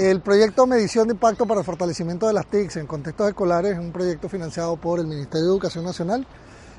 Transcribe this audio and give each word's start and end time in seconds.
El 0.00 0.22
proyecto 0.22 0.66
Medición 0.66 1.08
de 1.08 1.12
Impacto 1.12 1.44
para 1.44 1.60
el 1.60 1.66
Fortalecimiento 1.66 2.26
de 2.26 2.32
las 2.32 2.46
TICs 2.46 2.76
en 2.76 2.86
Contextos 2.86 3.28
Escolares 3.28 3.72
es 3.72 3.78
un 3.78 3.92
proyecto 3.92 4.30
financiado 4.30 4.78
por 4.78 4.98
el 4.98 5.06
Ministerio 5.06 5.42
de 5.42 5.52
Educación 5.52 5.84
Nacional, 5.84 6.26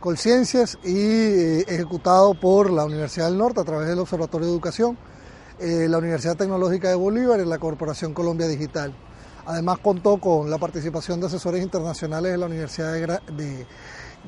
Colciencias 0.00 0.76
y 0.82 0.96
eh, 0.96 1.64
ejecutado 1.68 2.34
por 2.34 2.70
la 2.72 2.84
Universidad 2.84 3.26
del 3.26 3.38
Norte 3.38 3.60
a 3.60 3.64
través 3.64 3.86
del 3.86 4.00
Observatorio 4.00 4.48
de 4.48 4.52
Educación, 4.52 4.98
eh, 5.60 5.86
la 5.88 5.98
Universidad 5.98 6.36
Tecnológica 6.36 6.88
de 6.88 6.96
Bolívar 6.96 7.38
y 7.38 7.44
la 7.44 7.60
Corporación 7.60 8.14
Colombia 8.14 8.48
Digital. 8.48 8.92
Además 9.46 9.78
contó 9.78 10.16
con 10.16 10.50
la 10.50 10.58
participación 10.58 11.20
de 11.20 11.26
asesores 11.26 11.62
internacionales 11.62 12.32
de 12.32 12.38
la 12.38 12.46
Universidad 12.46 12.94
de, 12.94 13.66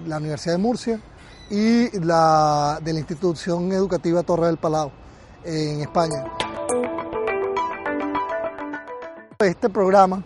la 0.07 0.19
Universidad 0.19 0.55
de 0.55 0.63
Murcia 0.63 1.01
y 1.51 1.89
de 1.89 2.05
la 2.05 2.81
institución 2.87 3.73
educativa 3.73 4.23
Torre 4.23 4.47
del 4.47 4.59
Palau 4.59 4.93
en 5.45 5.81
España. 5.81 6.46
Este 9.45 9.69
programa 9.69 10.25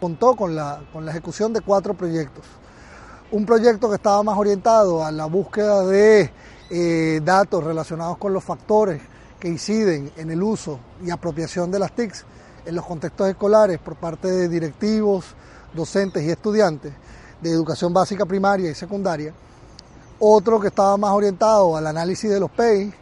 contó 0.00 0.34
con 0.34 0.56
la, 0.56 0.80
con 0.90 1.04
la 1.04 1.10
ejecución 1.10 1.52
de 1.52 1.60
cuatro 1.60 1.92
proyectos. 1.92 2.42
Un 3.30 3.44
proyecto 3.44 3.90
que 3.90 3.96
estaba 3.96 4.22
más 4.22 4.38
orientado 4.38 5.04
a 5.04 5.12
la 5.12 5.26
búsqueda 5.26 5.84
de 5.84 6.30
eh, 6.70 7.20
datos 7.22 7.62
relacionados 7.62 8.16
con 8.16 8.32
los 8.32 8.42
factores 8.42 9.02
que 9.38 9.48
inciden 9.48 10.10
en 10.16 10.30
el 10.30 10.42
uso 10.42 10.80
y 11.04 11.10
apropiación 11.10 11.70
de 11.70 11.80
las 11.80 11.92
TICs 11.92 12.24
en 12.64 12.74
los 12.74 12.86
contextos 12.86 13.28
escolares 13.28 13.78
por 13.78 13.96
parte 13.96 14.28
de 14.28 14.48
directivos, 14.48 15.26
docentes 15.74 16.22
y 16.22 16.30
estudiantes 16.30 16.94
de 17.42 17.50
educación 17.50 17.92
básica 17.92 18.24
primaria 18.24 18.70
y 18.70 18.74
secundaria. 18.74 19.34
Otro 20.18 20.58
que 20.58 20.68
estaba 20.68 20.96
más 20.96 21.10
orientado 21.10 21.76
al 21.76 21.86
análisis 21.86 22.30
de 22.30 22.40
los 22.40 22.50
PEI 22.50 22.94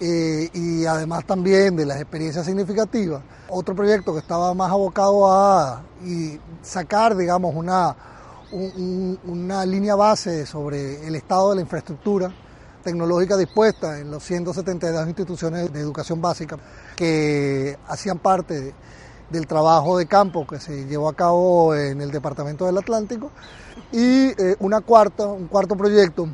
eh, 0.00 0.48
y 0.54 0.86
además 0.86 1.26
también 1.26 1.76
de 1.76 1.84
las 1.84 2.00
experiencias 2.00 2.46
significativas. 2.46 3.22
Otro 3.48 3.74
proyecto 3.74 4.12
que 4.12 4.20
estaba 4.20 4.54
más 4.54 4.70
abocado 4.70 5.30
a 5.30 5.82
sacar, 6.62 7.16
digamos, 7.16 7.54
una, 7.54 7.94
una 9.24 9.66
línea 9.66 9.94
base 9.94 10.46
sobre 10.46 11.06
el 11.06 11.14
estado 11.16 11.50
de 11.50 11.56
la 11.56 11.60
infraestructura 11.62 12.32
tecnológica 12.82 13.36
dispuesta 13.36 13.98
en 13.98 14.10
los 14.10 14.22
172 14.24 15.06
instituciones 15.06 15.72
de 15.72 15.80
educación 15.80 16.20
básica 16.20 16.58
que 16.96 17.76
hacían 17.86 18.18
parte 18.18 18.74
del 19.28 19.46
trabajo 19.46 19.98
de 19.98 20.06
campo 20.06 20.46
que 20.46 20.58
se 20.58 20.86
llevó 20.86 21.08
a 21.08 21.14
cabo 21.14 21.74
en 21.74 22.00
el 22.00 22.10
Departamento 22.10 22.66
del 22.66 22.78
Atlántico 22.78 23.30
y 23.92 24.28
eh, 24.30 24.56
una 24.60 24.80
cuarta, 24.80 25.26
un 25.26 25.46
cuarto 25.46 25.76
proyecto 25.76 26.28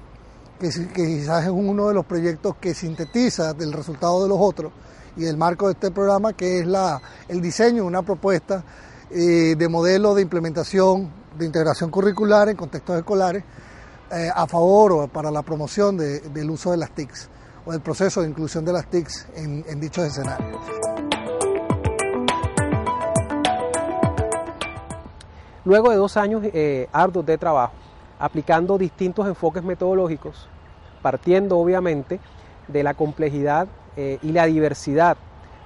que, 0.59 0.71
quizás 0.95 1.45
es 1.45 1.51
uno 1.51 1.89
de 1.89 1.95
los 1.95 2.05
proyectos 2.07 2.57
que 2.61 2.75
sintetiza 2.75 3.53
del 3.55 3.73
resultado 3.73 4.23
de 4.23 4.29
los 4.29 4.39
otros 4.41 4.73
y 5.17 5.25
el 5.25 5.37
marco 5.37 5.67
de 5.67 5.73
este 5.73 5.91
programa, 5.91 6.33
que 6.33 6.61
es 6.61 6.67
la, 6.67 7.01
el 7.29 7.41
diseño 7.41 7.83
de 7.83 7.89
una 7.89 8.03
propuesta 8.03 8.65
eh, 9.11 9.55
de 9.57 9.69
modelo 9.69 10.15
de 10.15 10.23
implementación 10.23 11.11
de 11.39 11.47
integración 11.47 11.91
curricular 11.91 12.49
en 12.49 12.57
contextos 12.57 12.97
escolares 12.97 13.45
eh, 14.11 14.31
a 14.35 14.47
favor 14.47 14.93
o 14.93 15.09
para 15.09 15.31
la 15.31 15.43
promoción 15.43 15.97
del 15.97 16.51
uso 16.51 16.71
de 16.71 16.77
las 16.77 16.91
TICs 16.91 17.29
o 17.65 17.73
del 17.73 17.81
proceso 17.81 18.23
de 18.23 18.29
inclusión 18.29 18.65
de 18.65 18.73
las 18.73 18.89
TICs 18.89 19.27
en, 19.35 19.81
dichos 19.81 20.07
escenarios. 20.07 20.61
Luego 25.65 25.91
de 25.91 25.97
dos 25.97 26.17
años 26.17 26.43
eh, 26.45 26.89
arduos 26.93 27.27
de 27.27 27.37
trabajo, 27.37 27.75
aplicando 28.19 28.79
distintos 28.79 29.27
enfoques 29.27 29.63
metodológicos, 29.63 30.49
partiendo 31.03 31.59
obviamente 31.59 32.21
de 32.69 32.83
la 32.83 32.95
complejidad 32.95 33.69
eh, 33.97 34.19
y 34.23 34.33
la 34.33 34.47
diversidad 34.47 35.17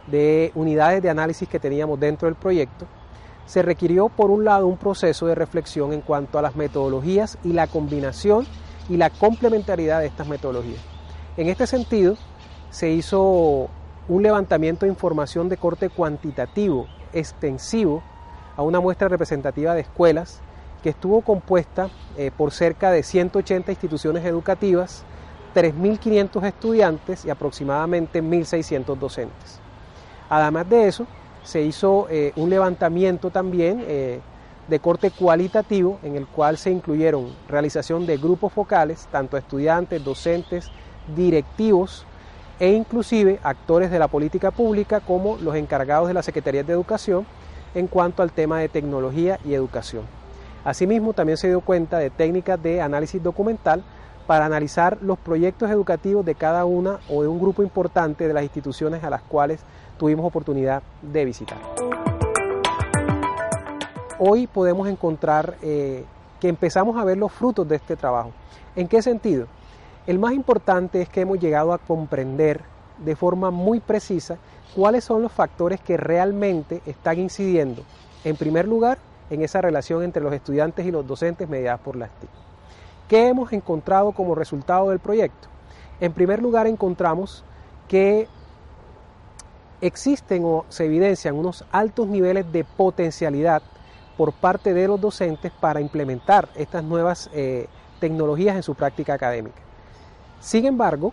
de 0.07 0.53
unidades 0.55 1.03
de 1.03 1.11
análisis 1.11 1.49
que 1.49 1.61
teníamos 1.61 1.99
dentro 2.01 2.27
del 2.27 2.35
proyecto, 2.35 2.87
se 3.47 3.63
requirió 3.63 4.09
por 4.09 4.31
un 4.31 4.45
lado 4.45 4.67
un 4.67 4.77
proceso 4.77 5.27
de 5.27 5.35
reflexión 5.35 5.93
en 5.93 6.03
cuanto 6.03 6.39
a 6.39 6.43
las 6.43 6.57
metodologías 6.57 7.39
y 7.43 7.53
la 7.53 7.67
combinación 7.67 8.47
y 8.89 8.97
la 8.97 9.11
complementariedad 9.11 10.01
de 10.01 10.07
estas 10.07 10.29
metodologías. 10.29 10.81
En 11.37 11.49
este 11.49 11.67
sentido, 11.67 12.17
se 12.71 12.91
hizo 12.91 13.69
un 14.09 14.23
levantamiento 14.23 14.87
de 14.87 14.93
información 14.93 15.49
de 15.49 15.57
corte 15.57 15.89
cuantitativo, 15.89 16.87
extensivo, 17.13 18.03
a 18.57 18.63
una 18.63 18.81
muestra 18.81 19.09
representativa 19.09 19.75
de 19.75 19.81
escuelas 19.81 20.41
que 20.81 20.91
estuvo 20.91 21.21
compuesta 21.21 21.89
eh, 22.17 22.31
por 22.37 22.53
cerca 22.53 22.91
de 22.91 23.03
180 23.03 23.71
instituciones 23.71 24.25
educativas, 24.25 25.05
3.500 25.55 26.47
estudiantes 26.47 27.25
y 27.25 27.31
aproximadamente 27.31 28.23
1.600 28.23 28.97
docentes. 28.97 29.61
Además 30.29 30.69
de 30.69 30.89
eso, 30.89 31.07
se 31.43 31.63
hizo 31.63 32.07
eh, 32.11 32.33
un 32.37 32.51
levantamiento 32.51 33.31
también 33.31 33.83
eh, 33.87 34.21
de 34.69 34.79
corte 34.79 35.11
cualitativo 35.11 35.99
en 36.03 36.15
el 36.17 36.27
cual 36.27 36.57
se 36.57 36.71
incluyeron 36.71 37.35
realización 37.49 38.07
de 38.07 38.17
grupos 38.17 38.53
focales, 38.53 39.09
tanto 39.11 39.37
estudiantes, 39.37 40.05
docentes, 40.05 40.71
directivos 41.17 42.07
e 42.61 42.71
inclusive 42.71 43.41
actores 43.43 43.91
de 43.91 43.99
la 43.99 44.07
política 44.07 44.51
pública 44.51 45.01
como 45.01 45.39
los 45.39 45.57
encargados 45.57 46.09
de 46.09 46.15
la 46.15 46.23
Secretaría 46.23 46.63
de 46.63 46.73
Educación 46.73 47.27
en 47.75 47.87
cuanto 47.87 48.23
al 48.23 48.33
tema 48.33 48.61
de 48.61 48.69
tecnología 48.69 49.41
y 49.45 49.55
educación. 49.55 50.20
Asimismo, 50.65 51.13
también 51.13 51.39
se 51.39 51.49
dio 51.49 51.61
cuenta 51.61 51.99
de 51.99 52.11
técnicas 52.11 52.63
de 52.63 52.83
análisis 52.83 53.23
documental 53.23 53.83
para 54.27 54.45
analizar 54.45 54.99
los 55.01 55.19
proyectos 55.19 55.71
educativos 55.71 56.25
de 56.25 56.35
cada 56.35 56.65
una 56.65 57.01
o 57.09 57.23
de 57.23 57.29
un 57.29 57.41
grupo 57.41 57.63
importante 57.63 58.29
de 58.29 58.35
las 58.35 58.43
instituciones 58.43 59.03
a 59.03 59.11
las 59.11 59.23
cuales 59.23 59.61
tuvimos 59.99 60.27
oportunidad 60.27 60.83
de 61.03 61.25
visitar. 61.25 61.59
Hoy 64.19 64.47
podemos 64.47 64.87
encontrar 64.87 65.57
eh, 65.63 66.05
que 66.39 66.49
empezamos 66.49 66.97
a 66.99 67.05
ver 67.05 67.17
los 67.17 67.33
frutos 67.33 67.67
de 67.67 67.77
este 67.77 67.97
trabajo. 67.97 68.33
¿En 68.77 68.87
qué 68.87 69.01
sentido? 69.01 69.47
El 70.07 70.19
más 70.19 70.33
importante 70.35 71.01
es 71.01 71.09
que 71.09 71.23
hemos 71.23 71.41
llegado 71.41 71.73
a 71.73 71.79
comprender 71.79 72.61
de 72.99 73.17
forma 73.17 73.51
muy 73.51 73.81
precisa 73.81 74.37
cuáles 74.77 75.05
son 75.05 75.23
los 75.23 75.33
factores 75.33 75.81
que 75.81 75.97
realmente 75.97 76.83
están 76.87 77.19
incidiendo, 77.19 77.83
en 78.25 78.37
primer 78.37 78.69
lugar, 78.69 78.99
en 79.31 79.43
esa 79.43 79.61
relación 79.61 80.03
entre 80.03 80.23
los 80.23 80.33
estudiantes 80.33 80.85
y 80.85 80.91
los 80.91 81.07
docentes 81.07 81.49
mediadas 81.49 81.81
por 81.81 81.97
las 81.97 82.11
TIC. 82.11 82.31
¿Qué 83.09 83.29
hemos 83.29 83.53
encontrado 83.53 84.13
como 84.13 84.35
resultado 84.35 84.91
del 84.91 84.99
proyecto? 84.99 85.49
En 86.01 86.13
primer 86.13 86.43
lugar, 86.43 86.67
encontramos 86.67 87.45
que 87.89 88.29
existen 89.81 90.45
o 90.45 90.65
se 90.69 90.85
evidencian 90.85 91.35
unos 91.35 91.65
altos 91.73 92.07
niveles 92.07 92.51
de 92.53 92.65
potencialidad 92.65 93.63
por 94.17 94.33
parte 94.33 94.75
de 94.75 94.87
los 94.87 95.01
docentes 95.01 95.51
para 95.51 95.81
implementar 95.81 96.49
estas 96.55 96.85
nuevas 96.85 97.31
eh, 97.33 97.67
tecnologías 98.01 98.57
en 98.57 98.63
su 98.63 98.75
práctica 98.75 99.15
académica. 99.15 99.61
Sin 100.41 100.67
embargo, 100.67 101.13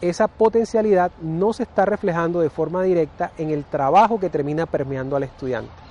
esa 0.00 0.28
potencialidad 0.28 1.12
no 1.20 1.52
se 1.52 1.64
está 1.64 1.84
reflejando 1.84 2.40
de 2.40 2.50
forma 2.50 2.82
directa 2.82 3.32
en 3.36 3.50
el 3.50 3.64
trabajo 3.64 4.18
que 4.18 4.30
termina 4.30 4.66
permeando 4.66 5.16
al 5.16 5.24
estudiante. 5.24 5.89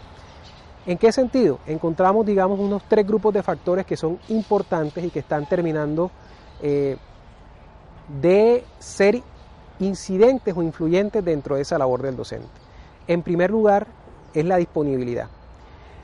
¿En 0.86 0.98
qué 0.98 1.12
sentido? 1.12 1.60
Encontramos, 1.68 2.26
digamos, 2.26 2.60
unos 2.60 2.84
tres 2.88 3.06
grupos 3.06 3.34
de 3.34 3.44
factores 3.44 3.86
que 3.86 3.98
son 3.98 4.18
importantes 4.30 5.04
y 5.04 5.10
que 5.10 5.20
están 5.20 5.48
terminando 5.48 6.10
eh, 6.62 6.98
de 8.22 8.64
ser 8.80 9.22
incidentes 9.80 10.56
o 10.56 10.64
influyentes 10.64 11.24
dentro 11.24 11.56
de 11.56 11.62
esa 11.62 11.78
labor 11.78 12.02
del 12.02 12.16
docente. 12.16 12.48
En 13.08 13.22
primer 13.24 13.52
lugar, 13.52 13.88
es 14.34 14.46
la 14.46 14.58
disponibilidad. 14.58 15.28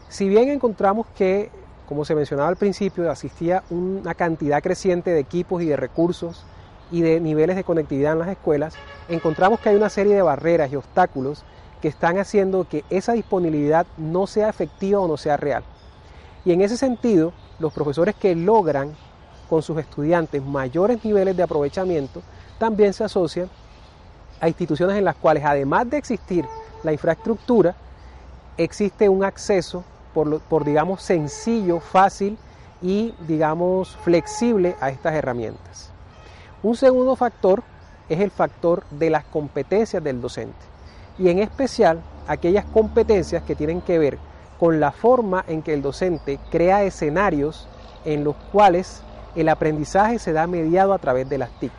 Si 0.09 0.27
bien 0.27 0.49
encontramos 0.49 1.07
que, 1.15 1.49
como 1.87 2.05
se 2.05 2.15
mencionaba 2.15 2.49
al 2.49 2.55
principio, 2.55 3.09
asistía 3.09 3.63
una 3.69 4.13
cantidad 4.13 4.61
creciente 4.61 5.11
de 5.11 5.19
equipos 5.19 5.61
y 5.61 5.67
de 5.67 5.77
recursos 5.77 6.45
y 6.91 7.01
de 7.01 7.19
niveles 7.19 7.55
de 7.55 7.63
conectividad 7.63 8.13
en 8.13 8.19
las 8.19 8.29
escuelas, 8.29 8.75
encontramos 9.09 9.59
que 9.59 9.69
hay 9.69 9.75
una 9.75 9.89
serie 9.89 10.15
de 10.15 10.21
barreras 10.21 10.71
y 10.71 10.75
obstáculos 10.75 11.43
que 11.85 11.89
están 11.89 12.17
haciendo 12.17 12.67
que 12.67 12.83
esa 12.89 13.13
disponibilidad 13.13 13.85
no 13.95 14.25
sea 14.25 14.49
efectiva 14.49 14.99
o 15.01 15.07
no 15.07 15.17
sea 15.17 15.37
real. 15.37 15.63
Y 16.43 16.51
en 16.51 16.61
ese 16.61 16.77
sentido, 16.77 17.31
los 17.59 17.71
profesores 17.73 18.15
que 18.15 18.33
logran 18.33 18.95
con 19.47 19.61
sus 19.61 19.77
estudiantes 19.77 20.43
mayores 20.43 21.05
niveles 21.05 21.37
de 21.37 21.43
aprovechamiento 21.43 22.23
también 22.57 22.91
se 22.91 23.03
asocian 23.03 23.51
a 24.41 24.47
instituciones 24.47 24.97
en 24.97 25.05
las 25.05 25.15
cuales, 25.15 25.45
además 25.45 25.87
de 25.87 25.99
existir 25.99 26.43
la 26.81 26.91
infraestructura, 26.91 27.75
existe 28.57 29.07
un 29.07 29.23
acceso 29.23 29.83
por, 30.11 30.65
digamos, 30.65 31.03
sencillo, 31.03 31.79
fácil 31.79 32.35
y, 32.81 33.13
digamos, 33.27 33.95
flexible 33.97 34.75
a 34.81 34.89
estas 34.89 35.13
herramientas. 35.13 35.91
Un 36.63 36.75
segundo 36.75 37.15
factor 37.15 37.61
es 38.09 38.21
el 38.21 38.31
factor 38.31 38.83
de 38.89 39.11
las 39.11 39.23
competencias 39.25 40.03
del 40.03 40.19
docente 40.19 40.74
y 41.17 41.29
en 41.29 41.39
especial 41.39 42.01
aquellas 42.27 42.65
competencias 42.65 43.43
que 43.43 43.55
tienen 43.55 43.81
que 43.81 43.99
ver 43.99 44.17
con 44.59 44.79
la 44.79 44.91
forma 44.91 45.43
en 45.47 45.61
que 45.61 45.73
el 45.73 45.81
docente 45.81 46.39
crea 46.49 46.83
escenarios 46.83 47.67
en 48.05 48.23
los 48.23 48.35
cuales 48.51 49.01
el 49.35 49.49
aprendizaje 49.49 50.19
se 50.19 50.33
da 50.33 50.47
mediado 50.47 50.93
a 50.93 50.99
través 50.99 51.27
de 51.27 51.37
las 51.37 51.49
TIC. 51.59 51.71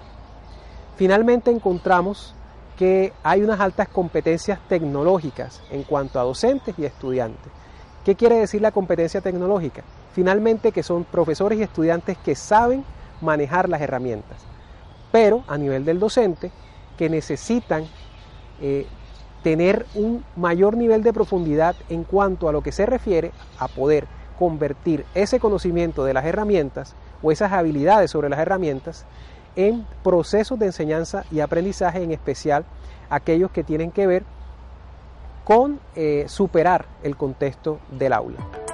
Finalmente 0.96 1.50
encontramos 1.50 2.34
que 2.76 3.12
hay 3.22 3.42
unas 3.42 3.60
altas 3.60 3.88
competencias 3.88 4.58
tecnológicas 4.68 5.62
en 5.70 5.82
cuanto 5.82 6.20
a 6.20 6.24
docentes 6.24 6.74
y 6.78 6.84
estudiantes. 6.84 7.50
¿Qué 8.04 8.14
quiere 8.14 8.36
decir 8.36 8.60
la 8.60 8.70
competencia 8.70 9.20
tecnológica? 9.20 9.82
Finalmente 10.12 10.72
que 10.72 10.82
son 10.82 11.04
profesores 11.04 11.58
y 11.58 11.62
estudiantes 11.62 12.16
que 12.18 12.34
saben 12.34 12.84
manejar 13.20 13.68
las 13.68 13.80
herramientas, 13.80 14.38
pero 15.10 15.42
a 15.48 15.56
nivel 15.56 15.84
del 15.84 15.98
docente 15.98 16.50
que 16.98 17.08
necesitan 17.08 17.84
eh, 18.60 18.86
tener 19.42 19.86
un 19.94 20.24
mayor 20.36 20.76
nivel 20.76 21.02
de 21.02 21.12
profundidad 21.12 21.76
en 21.88 22.04
cuanto 22.04 22.48
a 22.48 22.52
lo 22.52 22.62
que 22.62 22.72
se 22.72 22.86
refiere 22.86 23.32
a 23.58 23.68
poder 23.68 24.06
convertir 24.38 25.04
ese 25.14 25.40
conocimiento 25.40 26.04
de 26.04 26.14
las 26.14 26.24
herramientas 26.24 26.94
o 27.22 27.32
esas 27.32 27.52
habilidades 27.52 28.10
sobre 28.10 28.28
las 28.28 28.38
herramientas 28.38 29.06
en 29.54 29.86
procesos 30.02 30.58
de 30.58 30.66
enseñanza 30.66 31.24
y 31.30 31.40
aprendizaje, 31.40 32.02
en 32.02 32.12
especial 32.12 32.64
aquellos 33.08 33.50
que 33.50 33.64
tienen 33.64 33.90
que 33.90 34.06
ver 34.06 34.24
con 35.44 35.80
eh, 35.94 36.26
superar 36.28 36.86
el 37.02 37.16
contexto 37.16 37.78
del 37.90 38.12
aula. 38.12 38.65